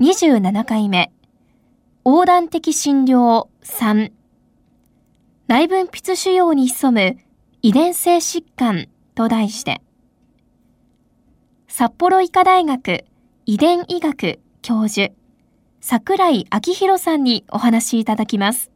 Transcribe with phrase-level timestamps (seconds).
[0.00, 1.12] 27回目。
[2.04, 4.10] 横断的診療3
[5.46, 7.16] 内分泌腫瘍に潜む
[7.62, 9.80] 遺伝性疾患と題して。
[11.68, 13.04] 札幌医科大学
[13.46, 15.12] 遺伝医学教授
[15.80, 18.72] 桜井明宏さんにお話しいただきます。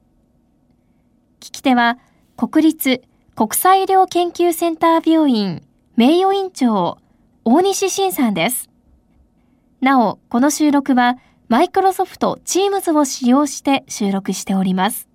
[1.40, 1.98] 聞き手は
[2.36, 3.02] 国立
[3.34, 5.62] 国際医療研究センター病院
[5.96, 6.98] 名誉院長
[7.44, 8.67] 大西晋さんです。
[9.80, 15.08] なおこの収録はマイクロソフト Teams を使用して収録しております。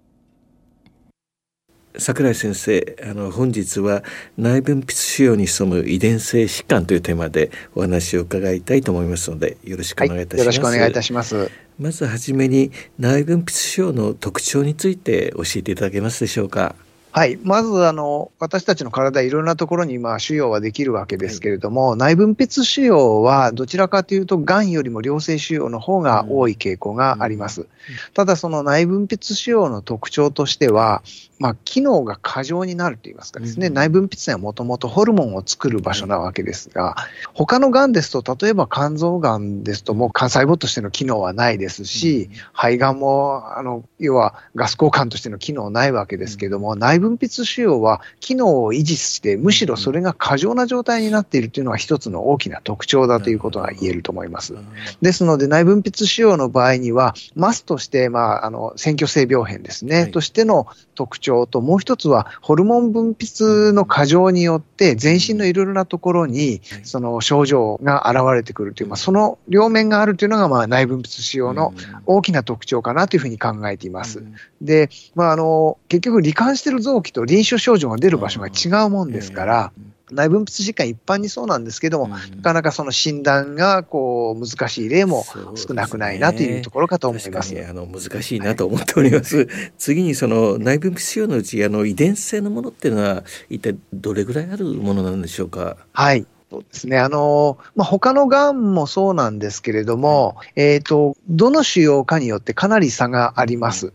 [1.97, 4.03] 桜井先生あの本日は
[4.37, 11.51] 内分泌腫瘍に潜む遺伝性疾患というテーマでお話を伺いたいと思いますのでよろしくお願いいたします、はい、よろしくお願いいたします。
[11.77, 16.75] まずはじめに内分泌腫瘍の特徴について教えていただけますでしょうか
[17.15, 27.67] はい、まずあの私たちの体、いろんなところにまあ腫瘍はできるわけですけれども、はい、内分泌腫瘍はどちらかというと、がんよりも良性腫瘍の方が多い傾向があります。
[28.15, 31.03] ただ、その内分泌腫瘍の特徴としては、
[31.43, 36.95] まあ、機能が過剰になるといいますかですね、うん、内分泌はもともとホルモンを作る場所なわけですが、
[37.33, 54.55] 他のがんですと、例えば肝臓がんですと、もう肝細胞としての機能はないですし、うん、肺がんも、あの、要はガス交換としての機能ないわけですけれども、うん、内分泌腫瘍は機能を維持して、むしろそれが過剰な状態になっているというのは一つの大きな特徴だということが言えると思います。
[55.01, 71.73] ですので、内分泌腫瘍の場合には、マスとして、まあ、あの、選挙性病変ですね、はい、としての特徴と、もう一つはホルモン分泌の過剰によって、全身のいろいろなところに、その症状が現れてくるという、まあ、その両面があるというのが、まあ、内分泌腫瘍の
[72.05, 74.23] 大きな特徴かなというふうに考えています。
[74.61, 79.71] で、まあ、あの、結局、罹患している臓器と臨床症状が出る場所が違うもんですから、
[80.13, 85.25] 内分泌疾患一般にそうなんですけども、うん、なかなかその診断がこう難しい例も
[85.55, 87.49] 少なくないなというところかと思います。
[87.49, 89.37] すね、あの難しいなと思っております。
[89.37, 89.47] はい、
[89.77, 95.77] 次にその内分泌腫瘍のうちあの遺伝性のものっていうのは一体どれぐらいあるものなんでしょうか？
[95.93, 96.25] はい。
[96.53, 96.99] そうですね。
[96.99, 103.91] あの、まあ、他のがんもそうなんですけれども、えっ、ー、と、どの腫瘍かによってかなり差があります。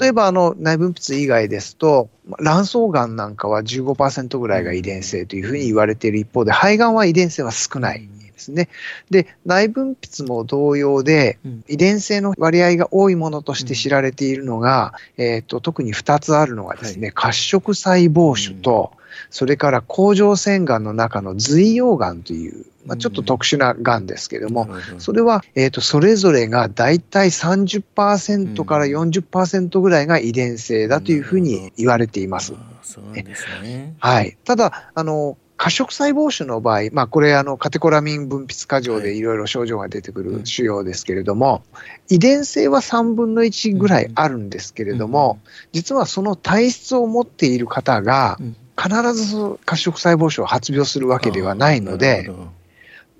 [0.00, 2.10] 例えばあの内分泌以外ですと、
[2.40, 8.68] 卵巣がんなんかは15%ぐらいが遺伝性というふうに言われている一方で、肺がんは遺伝性は少ないですね。
[9.10, 18.92] で、内分泌も同様で、遺伝性の割合が多いものとして知られているのが、えっ、と、特に2つあるのがですね、褐色細胞腫と、
[19.30, 24.68] それから甲状腺がんの中の髄葉がんという、まあ、ちょっと特殊ながんですけども、
[24.98, 32.54] それは、えっ、と、それぞれが大体30%から40%ぐらいが遺伝性だというふうに言われています。
[32.82, 33.94] そうですね。
[33.98, 34.36] はい。
[34.44, 39.22] ただ、あの、過食細胞腫の場合、まあ、これあの、カテコラミン分泌過剰でい。
[39.22, 41.62] ろいろ症状が出てくる腫瘍ですけれども、
[42.08, 45.38] 遺伝性は3分の1ぐらいあるんですけれども、
[45.70, 48.38] 実はその体質を持っている方が、
[48.76, 52.30] 必ず過食細胞腫を発病するわけではないので、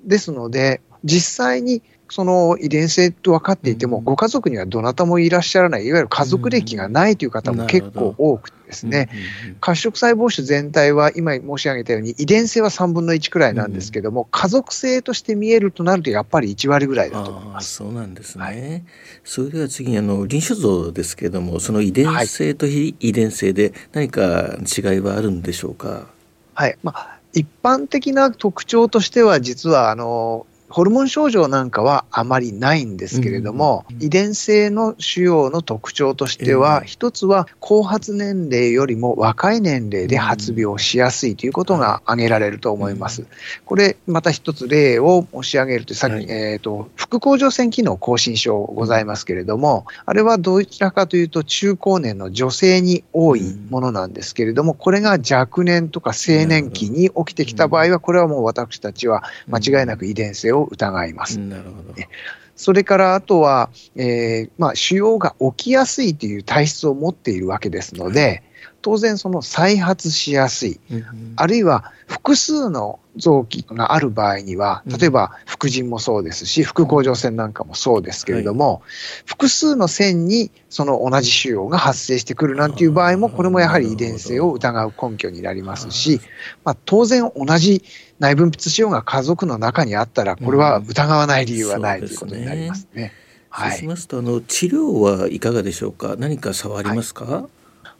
[0.05, 9.09] ですので、実際にその遺伝性と分かっていても、ご家族にはどなたもいらっしゃらない、いわゆる家族歴がないという方も結構多くてですね、
[9.63, 17.77] 褐色細胞腫全体は今申し上げたように遺伝性は3分の1くらいなんですけども、家族性として見えるとなるとやっぱり1割ぐらいだと思います。
[17.77, 18.45] そうなんですね。
[18.45, 18.85] はい、
[19.25, 26.09] それでは次にあの臨床像ですけれども、その遺伝性と非遺伝性で何か違いはあるんでしょうか？
[26.53, 43.27] はい、まあ一般的な特徴としては、実はあのホルモン症状なんかはあまりないんですけれども、うん、遺伝性の腫瘍の特徴としては、うん、一つは後発年齢よりも若い年齢で発病しやすいということが挙げられると思います。
[43.67, 61.39] これ、また一つ例を申し上げると、さっき、はい、えっ、ー、と、副甲状腺機能亢進症ございますけれども、あれはどちらかというと中高年の女性に多いものなんですけれども、これが若年とか青年期に起きてきた場合は、これはもう私たちは間違いなく遺伝性を疑います。
[61.39, 61.95] なるほど
[62.55, 68.43] それからあとは、えーまあ、腫瘍が起きやすいという体質を持っているわけですので、
[68.83, 70.81] 当然その再発しやすい、
[71.37, 78.83] あるいは複数の臓器がある場合には、例えば副腎もそうですし、副甲状腺なんかもそうですけれども、はい、
[79.27, 86.21] 複数の線にその同じ腫瘍が発生してくるなんていう場合も、これもやはり遺伝性を疑う根拠になりますし、
[86.65, 87.85] まあ、当然同じ
[88.19, 93.13] 内分泌腫瘍が家族の中にあったら、これは疑わない理由はない、ということになりますね。
[93.51, 97.45] はい、そうしますとあの治療はいかがでしょうか何か差はありますか、はい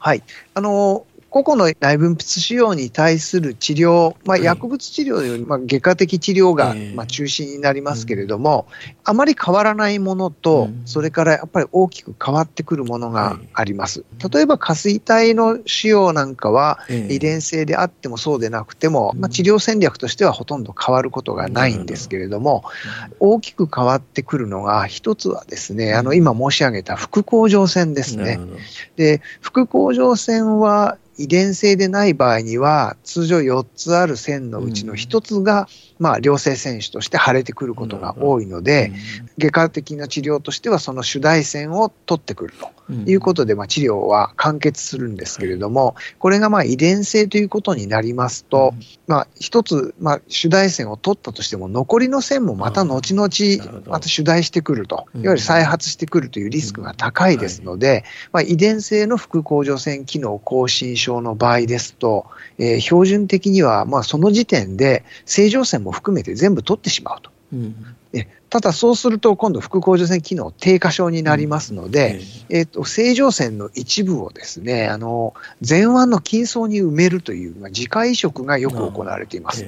[0.05, 0.23] はい。
[0.55, 8.67] あの、個々の内分泌腫瘍に対する治療、まあ、薬物治療より、まあ、外科的治療が、まあ、中心になりますけれども、
[9.03, 14.05] あまり変わらないものと、それからやっぱり大きく変わってくるものがあります。
[14.31, 22.63] 例えば、下垂体の腫瘍なんかは、遺伝性であってもそうでなくても、まあ、治療戦略としてはほとんど変わることがないんですけれども、
[23.21, 28.39] 大きく変わってくるのが、一つはですね、あの、今申し上げた副甲状腺ですね。
[28.97, 35.69] で、副甲状腺は、遺伝性でない場合には、通常4つある線のうちの1つが、
[35.99, 38.93] まあ、良性選手として腫れてくることが多いので、
[39.39, 42.55] 外科的な治療としては、その主題線を取ってくる
[42.87, 48.75] ということで、まあ、治療は完結するんですけれども、これがまあ遺伝性ということになりますと、
[49.07, 53.29] まあ、一つ、まあ、主題線を取ったとしても、残りの線もまた後々、
[53.87, 62.27] また主題してくると、いわゆる再発してくるというリスクが高いですので、まあ、遺伝性の副甲状腺機能亢進症の場合ですと、
[62.59, 67.31] えー、標準的には、まあ、その時点で正常線も含めて全部取ってしまうと。
[67.53, 67.75] うん、
[68.49, 75.35] ただそうすると今度副甲状腺機能低下症になりますので、うん、えーと、正常線の一部をですねあの
[75.67, 79.67] 前腕の筋層に埋めるという、まあ、自家移植がよく行われています。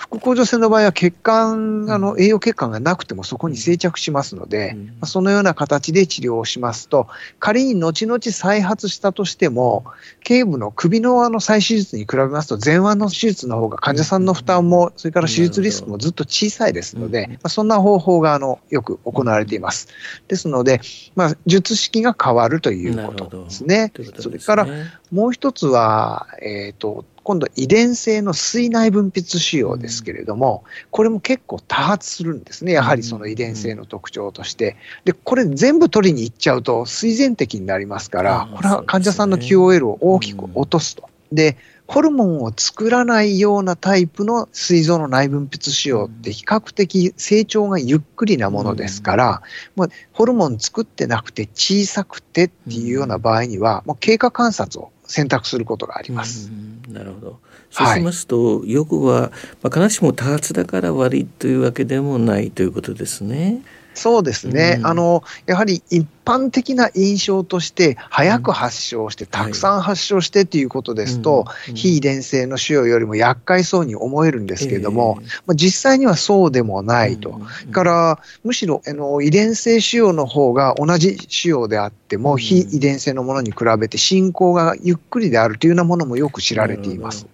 [0.00, 7.06] 副甲状腺の場合は血管、あの栄養血管がなくてもそこに生着しますので、まそのような形で治療をしますと、
[7.38, 9.84] 仮に後々再発したとしても、
[10.24, 19.88] 頸部の首のあの再手術に比べますと、前腕の手術の方が患者さんの負担も、それから手術リスクもずっと小さいですので、まそんな方法があのよく行われています。
[20.28, 20.80] ですので、
[21.14, 23.92] まあ、術式が変わるということですね。
[24.18, 24.66] それから
[25.10, 32.72] もう一つは、えっ、ー、と、今度遺伝性の水内分泌腫瘍ですけれども、これも結構多発するんですね。
[32.72, 34.76] やはりその遺伝性の特徴として。
[35.04, 41.08] で、これ全部取りに行っちゃうと水前的になりますから、これは患者さんの QOL を大きく落とすと。
[41.32, 41.56] で、
[41.86, 49.42] ホルモンを作らないようなタイプの膵臓の内分泌腫瘍って比較的成長がゆっくりなものですから、
[49.74, 56.50] もうホルモン作ってなくて小さくてっていうような場合には、もう経過観察を選択することがあります。
[56.88, 57.40] なるほど。
[57.70, 59.30] そうしますと、はい、よくは、
[59.62, 63.62] まあ、必ずしも多発だから悪いというわけでもないということですね。
[63.94, 71.44] そうですね、うん、あのやはり一般的な印象として、早く発症して、たくさん発症してということですと、
[71.74, 77.40] 非遺伝性の腫瘍よりも厄介そうに思えるんですけれども、まあ、実際にはそうでもないと、
[77.72, 87.26] からむしろあの遺伝性腫瘍の方が同じ腫瘍であっても、非遺伝性のものに比べて進行がゆっくりであるというようなものもよく知られています。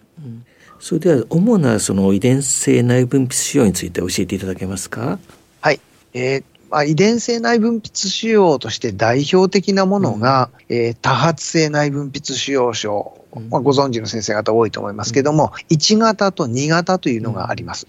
[0.81, 5.19] それでは主なその遺伝性内分泌腫瘍について教えていただけますか？
[5.61, 5.81] はい。
[6.15, 17.87] えー、まあ、遺伝性内分泌腫瘍として代表的なものが、うん、えー、多発性内分泌腫瘍症、まあ、ご存知の先生方多いと思いますけども、1型と2型というのがあります。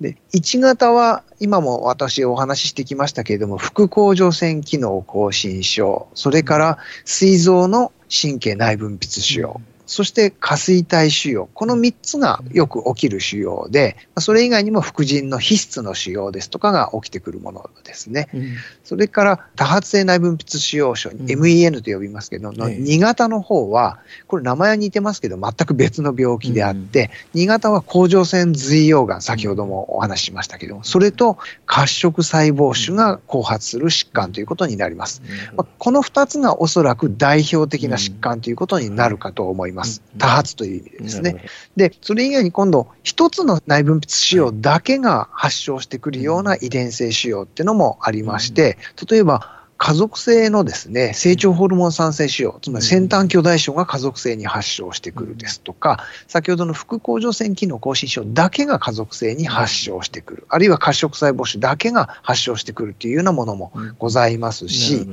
[0.00, 9.56] で、1型は今も私お話ししてきましたけれども、副甲状腺機能亢進症、それから膵臓の神経内分泌腫瘍、
[9.90, 11.48] そして下垂体腫瘍。
[11.52, 18.28] この3つがよく起きる腫瘍で、それ以外にも副腎の皮質の腫瘍ですとかが起きてくるものですね。
[18.32, 18.54] うん、
[18.84, 35.22] それから多発性内分泌腫瘍症、うん、MEN と呼びますけど、の2型の方は、これ名前は似てますけど、全く別の病気であって、うん、2型は甲状腺髄溶がん、先ほどもお話ししましたけどそれと褐色細胞腫が後発する疾患ということになります。
[35.56, 39.79] まあ、この2つがおそらく代表的な疾患ということになるかと思います。
[39.80, 40.02] ます。
[40.18, 41.44] 多発という意味でですね。
[41.76, 48.78] で、それ以外に今度、一つの内分泌腫瘍だけが発症してくるような遺伝性腫瘍っていうのもありまして、
[49.10, 65.08] 例えば、家族性のですね、成長ホルモン産生腫瘍、つまり先端巨大症が家族性に発症してくるですとか、先ほどの副甲状腺機能亢進症だけが家族性に発症してくる、あるいは褐色細胞腫だけが発症してくるというようなものもございますし、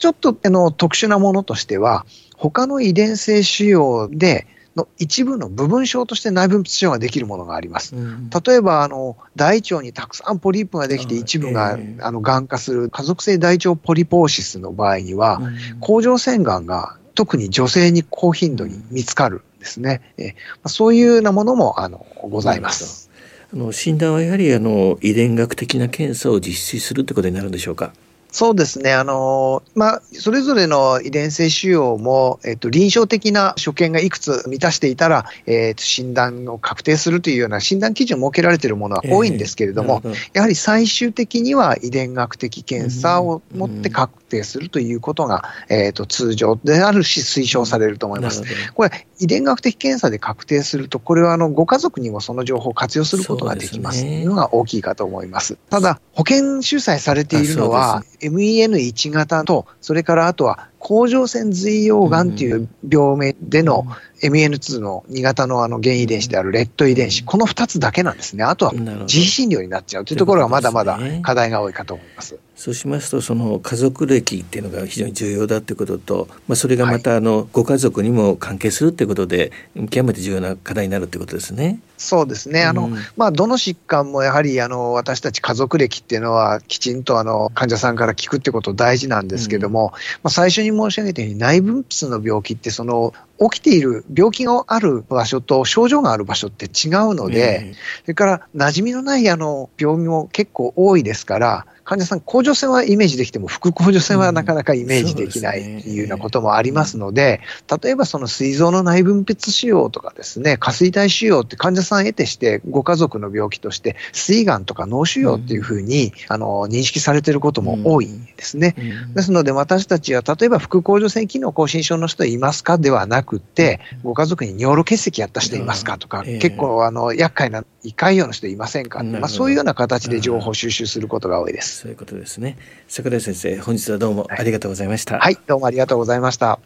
[0.00, 2.04] ちょっとあの特殊なものとしては、
[2.36, 7.96] 他の遺伝性腫瘍で、の一部の部分症として内分泌腫瘍ができるものがあります。
[7.96, 20.00] うん、例えばあの大腸にたくさんポリープができて一部が、えー、あの癌化する家族性大腸ポリポーシスの場合には、うん、甲状腺がんが特に女性に高頻度に見つかるんですね。
[20.16, 20.34] え
[20.66, 23.10] そういうようなものもあのございます。
[23.52, 27.92] あの診断はやはりあの遺伝学的な検査を実施するということになるんでしょうか？
[28.32, 28.92] そうですね。
[28.92, 48.42] あの、まあ、それぞれの遺伝性腫瘍も、えっと、臨床的な所見がいくつ満たしていたら、えっと、診断を確定するというような診断基準を設けられているものは多いんですけれども、えー、やはり最終的には遺伝学的検査をもって確定するということが、えっと、通常であるし、推奨されると思います。
[48.74, 55.58] これ、遺伝学的検査で確定すると、これはあのご家族にもその情報を活用することができますというのが大きいかと思います。
[55.68, 63.86] ただ、保険収載されているのは、MEN1 型と、それからあとは甲状腺髄溶岩という病名での
[64.22, 68.44] MEN2 の2型のあの原遺伝子であるレッド遺伝子、この2つだけなんですね。
[68.44, 72.38] あとは自費診療になっちゃうというところがまだまだ課題が多いかと思います。
[72.60, 79.50] そうしますとその家族歴っていうのが非常に重要だということと、まあ、それがまたあのご家族にも関係するということで
[79.88, 81.80] 極めて重要な課題になるということですね。
[81.96, 82.64] そうですね。
[82.64, 107.40] あの、うん、まあ、どの疾患もやはり、あの、私たち家族歴っていうのは、きちんと、あの、患者さんから聞くってこと大事なんですけども、うん、まあ、最初に申し上げたように、内分泌の病気って、その、起きている病気がある場所と症状がある場所って違うので、それから馴染みのないあの病気も結構多いですから、患者さん、甲状腺はイメージできても、副甲状腺はなかなかイメージできないというようなこともありますので、
[107.82, 118.76] 例えばその膵臓の内分泌腫瘍とかですね、下垂体腫瘍って患者さん得てして、ご家族の病気として、膵がんとか脳腫瘍っていうふうに、あの認識されていることも多いんですね。
[119.14, 122.78] ですので、私たちは例えば副甲状腺機能亢進症の人いますか？
[122.78, 131.80] ではなくて、ご家族に尿路結石やった人いますかとか、結構あの厄介な胃潰瘍の人いませんか、まあ、そういうような形で情報収集することが多いです。
[131.80, 132.56] そういうことですね。
[132.88, 135.14] 桜井先生、本日はどうもありがとうございました。
[135.14, 136.58] はい、はい、どうもありがとうございました。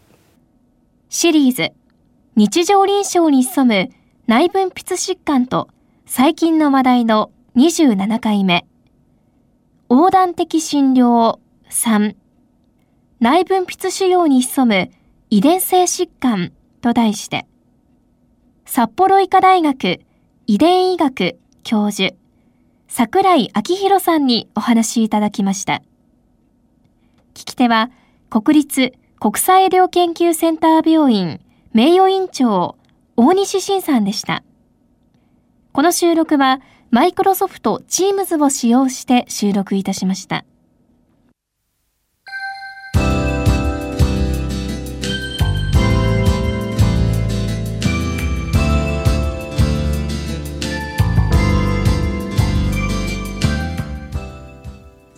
[1.11, 1.73] シリーズ、
[2.37, 3.90] 日常臨床に潜む
[4.26, 5.68] 内分泌疾患と
[6.06, 8.66] 最近の話題の27回目。
[9.90, 11.38] 横断的診療
[11.71, 12.16] 3。
[13.21, 14.90] 内分泌腫瘍に潜む
[15.35, 17.45] 遺伝性疾患と題して、
[18.67, 19.99] 札幌医科大学
[20.47, 22.14] 遺伝医学教授
[22.87, 25.83] 桜井明宏さんにお話しいただきました。
[27.35, 27.91] 聞き手は、
[28.31, 31.41] 国立国際医療研究センター病院
[31.73, 32.76] 名誉院長
[33.17, 34.45] 大西晋さんでした。
[35.73, 36.61] この収録は
[36.93, 40.45] マイクロソフト Teams を使用して収録いたしました。